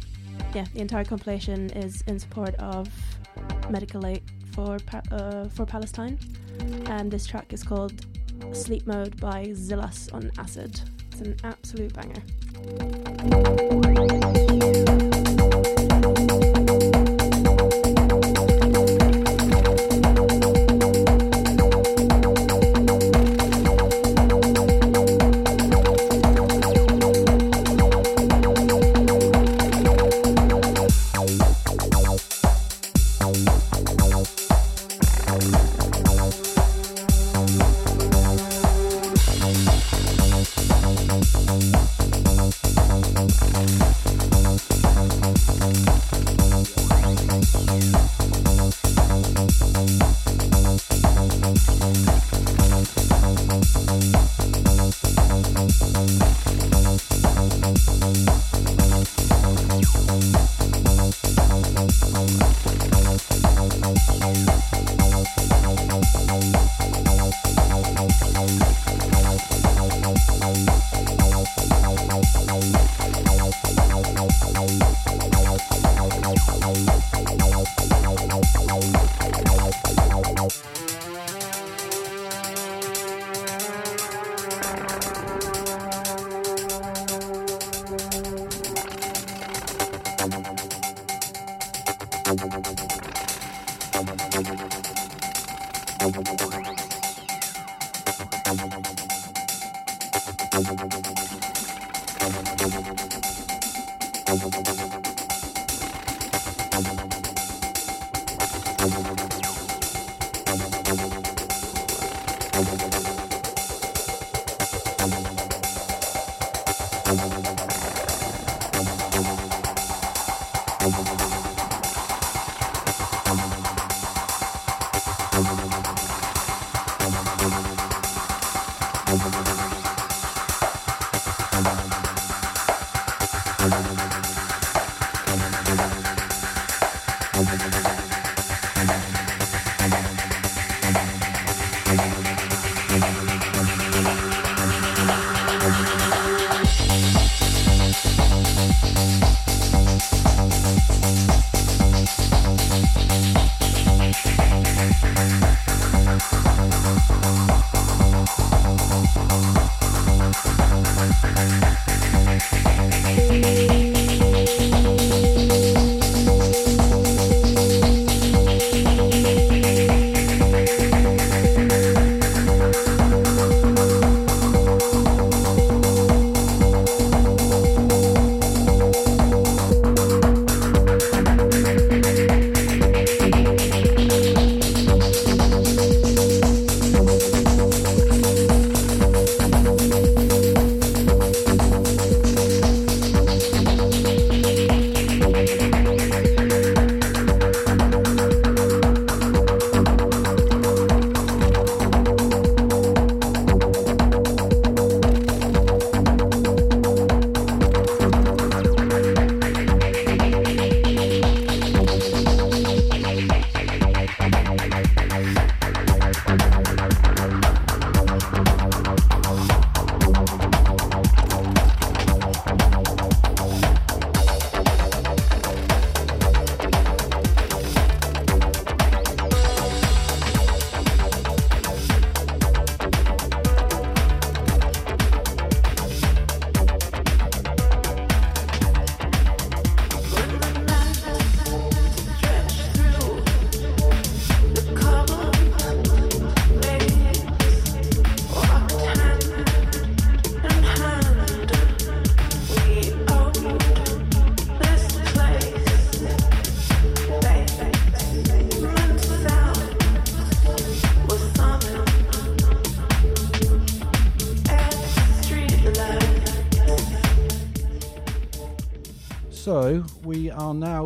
[0.54, 2.90] yeah, the entire compilation is in support of
[3.70, 4.24] medical aid
[4.54, 4.78] for
[5.12, 6.20] uh, for Palestine,
[6.88, 7.94] and this track is called
[8.52, 10.82] "Sleep Mode" by Zillas on Acid.
[11.12, 13.83] It's an absolute banger.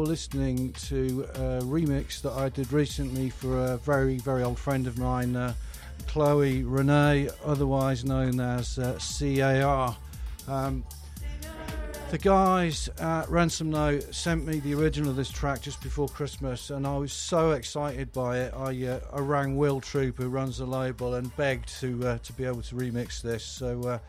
[0.08, 4.98] Listening to a remix that I did recently for a very, very old friend of
[4.98, 5.54] mine, uh,
[6.08, 9.98] Chloe Raunet, otherwise known as uh, CAR.
[10.48, 10.86] Um,
[12.10, 16.70] The guys at Ransom Note sent me the original of this track just before Christmas,
[16.70, 18.54] and I was so excited by it.
[18.56, 22.32] I, uh, I rang Will Troop, who runs the label, and begged to uh, to
[22.32, 23.44] be able to remix this.
[23.44, 24.00] So uh,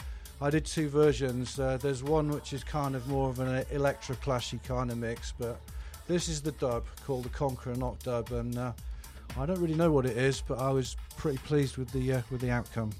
[0.41, 1.59] I did two versions.
[1.59, 5.33] Uh, there's one which is kind of more of an electro clashy kind of mix,
[5.37, 5.61] but
[6.09, 8.73] this is the dub called the Conqueror Knock Dub, and uh,
[9.39, 12.23] I don't really know what it is, but I was pretty pleased with the uh,
[12.31, 12.91] with the outcome.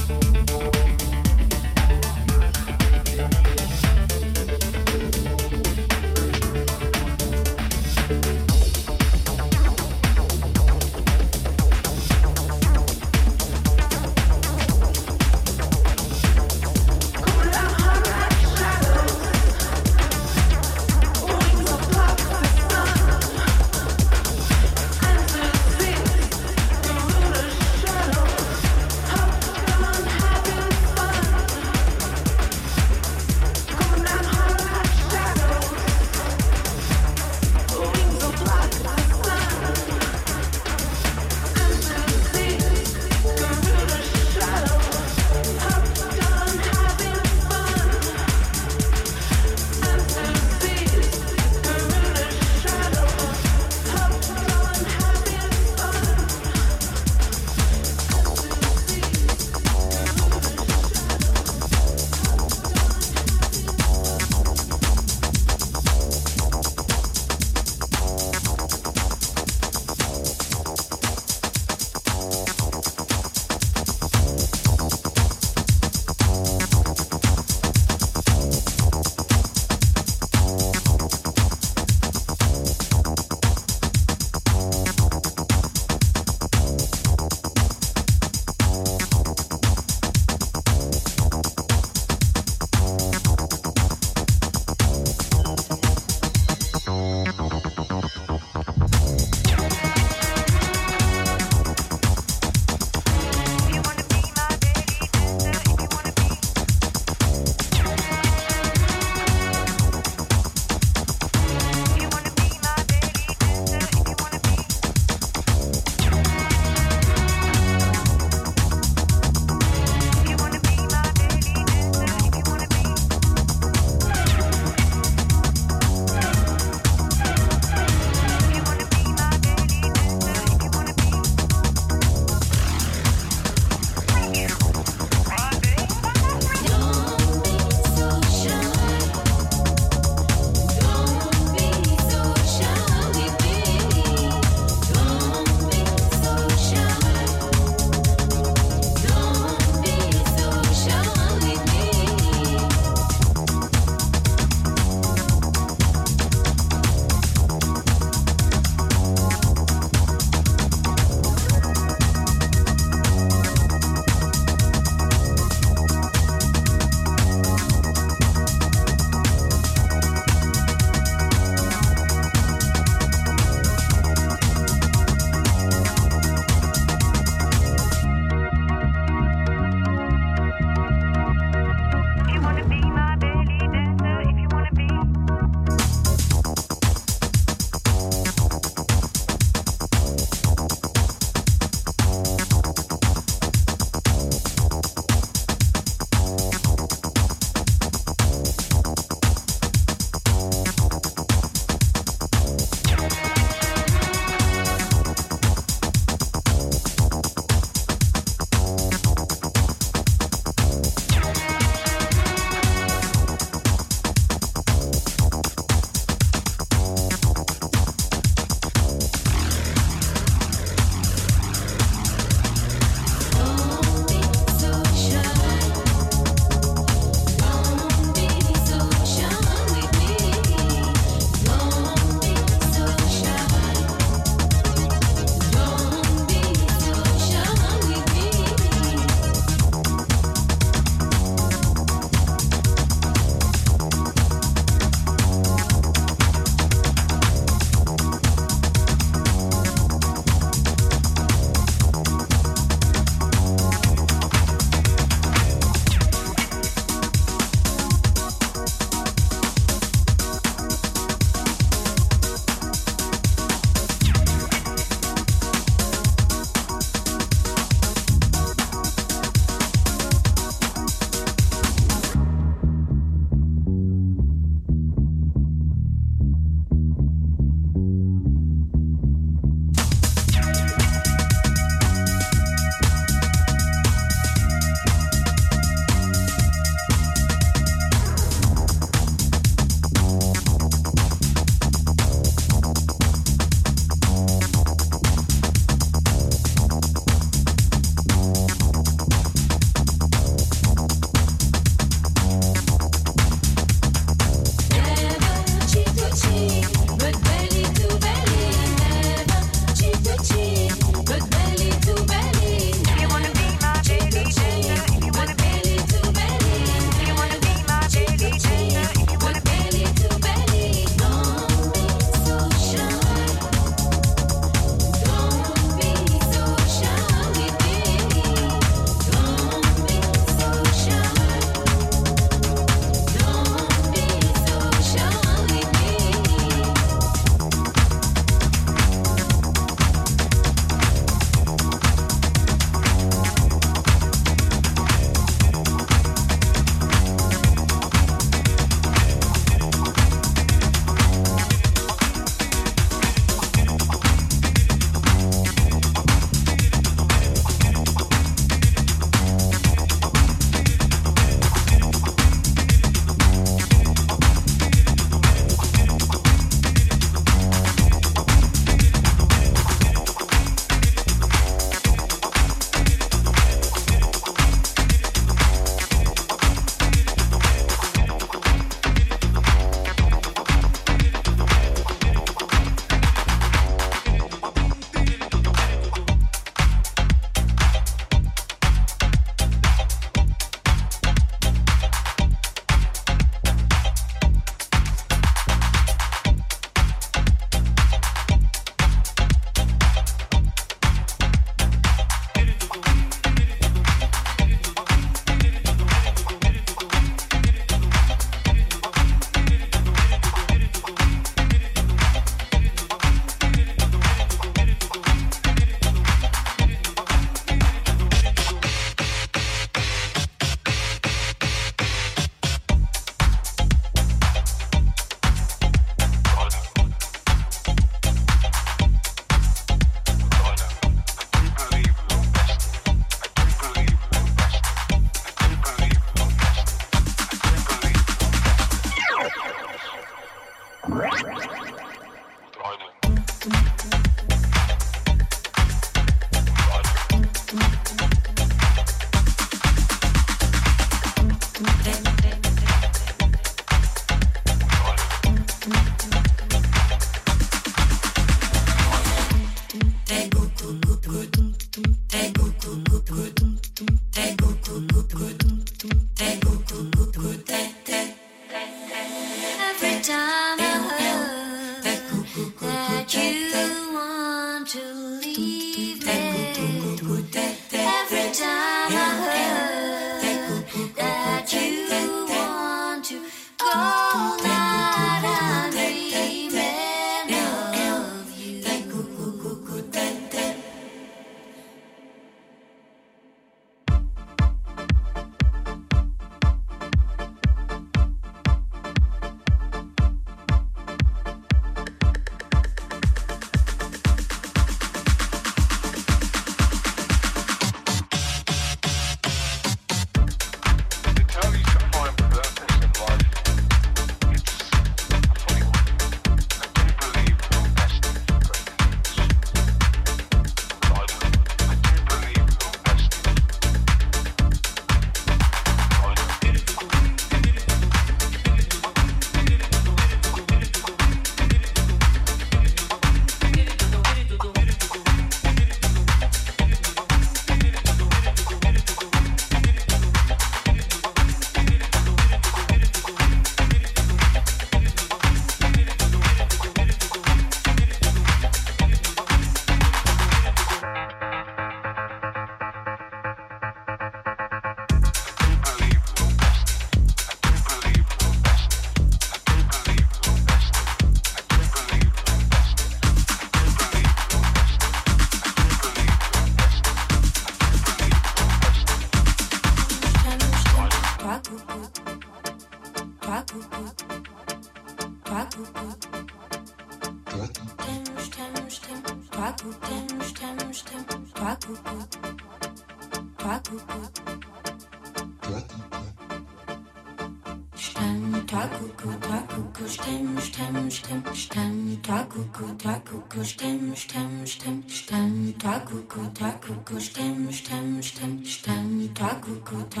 [593.21, 600.00] Takuko, Stem, Stem, Stem, Stem, Takuko, Takuko, Stem, Stem, Stem, Stem, Takuko, Takuko.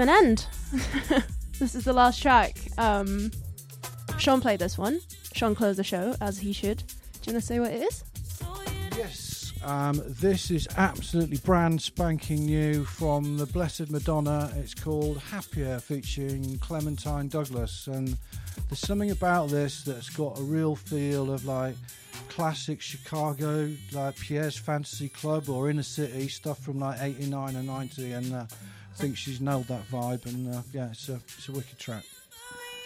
[0.00, 0.46] To an end.
[1.58, 2.56] this is the last track.
[2.78, 3.30] Um,
[4.18, 5.00] Sean played this one.
[5.34, 6.78] Sean closed the show, as he should.
[6.78, 8.04] Do you want to say what it is?
[8.96, 14.50] Yes, um, this is absolutely brand spanking new from the Blessed Madonna.
[14.56, 17.86] It's called Happier, featuring Clementine Douglas.
[17.86, 18.16] And
[18.68, 21.74] there's something about this that's got a real feel of like
[22.28, 28.12] classic Chicago, like Pierre's Fantasy Club or Inner City stuff from like 89 and 90.
[28.12, 30.26] And uh, I think she's nailed that vibe.
[30.26, 32.04] And uh, yeah, it's a, it's a wicked track.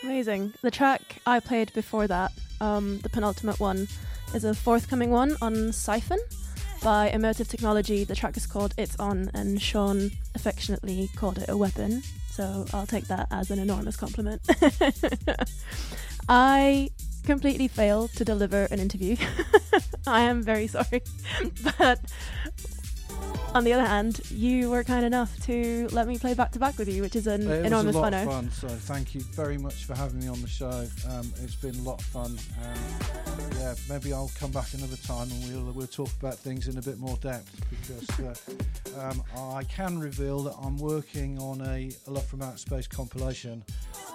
[0.03, 0.53] Amazing.
[0.63, 3.89] The track I played before that, um, the penultimate one,
[4.35, 6.19] is a forthcoming one on Siphon
[6.83, 8.05] by Emotive Technology.
[8.05, 12.03] The track is called It's On, and Sean affectionately called it a weapon.
[12.31, 14.43] So I'll take that as an enormous compliment.
[16.29, 16.91] I
[17.25, 19.17] completely failed to deliver an interview.
[20.07, 21.03] I am very sorry.
[21.79, 22.01] but
[23.55, 26.77] on the other hand, you were kind enough to let me play back to back
[26.77, 29.21] with you, which is an It enormous was a lot of fun, so thank you
[29.21, 30.87] very much for having me on the show.
[31.09, 35.29] Um, it's been a lot of fun, and yeah, maybe I'll come back another time
[35.31, 39.23] and we'll we'll talk about things in a bit more depth because uh, um,
[39.55, 43.63] I can reveal that I'm working on a, a Love from Outer Space compilation,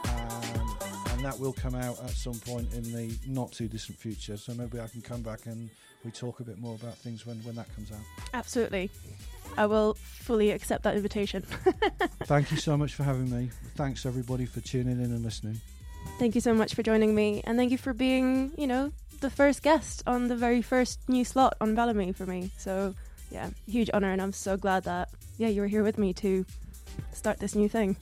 [0.04, 0.78] um,
[1.12, 4.36] and that will come out at some point in the not too distant future.
[4.36, 5.70] So maybe I can come back and
[6.04, 8.00] we talk a bit more about things when when that comes out.
[8.34, 8.90] Absolutely.
[9.58, 11.42] I will fully accept that invitation.
[12.24, 13.50] Thank you so much for having me.
[13.76, 15.60] Thanks everybody for tuning in and listening.
[16.18, 19.30] thank you so much for joining me, and thank you for being, you know, the
[19.30, 22.52] first guest on the very first new slot on Balamii for me.
[22.58, 22.94] So,
[23.32, 26.46] yeah, huge honor, and I'm so glad that, yeah, you were here with me to
[27.12, 27.98] start this new thing.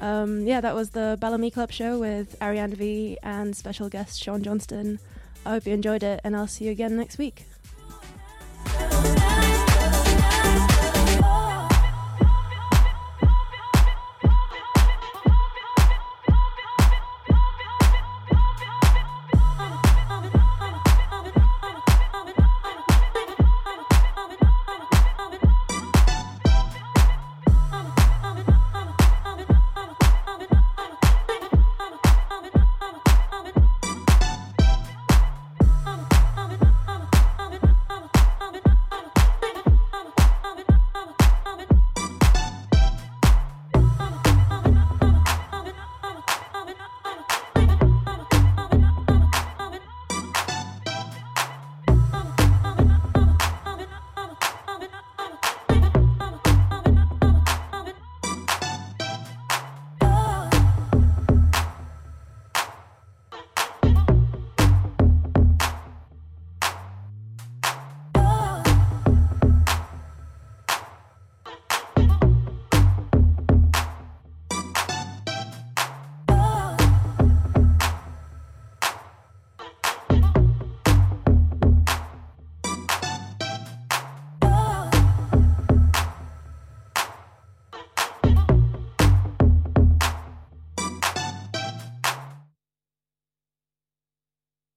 [0.00, 4.42] Um, yeah, that was the Balamii Club show with Ariane V and special guest Sean
[4.42, 4.98] Johnston.
[5.46, 7.46] I hope you enjoyed it, and I'll see you again next week.